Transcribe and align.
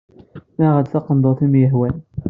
Aɣ-d 0.67 0.87
taqendurt 0.91 1.39
i 1.45 1.45
am-yehwan. 1.49 1.95